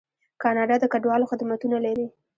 [0.41, 2.07] کاناډا د کډوالو خدمتونه لري.